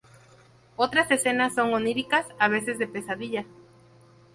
Otras 0.77 1.11
escenas 1.11 1.53
son 1.53 1.75
"oníricas, 1.75 2.25
a 2.39 2.47
veces 2.47 2.79
de 2.79 2.87
pesadilla". 2.87 3.45